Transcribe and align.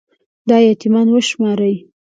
دا 0.49 0.57
يـتـيـمـان 0.67 1.07
وشمارئ 1.11 1.75